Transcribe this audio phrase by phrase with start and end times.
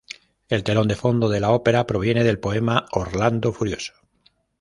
[0.49, 3.93] El telón de fondo de la ópera proviene del poema "Orlando Furioso.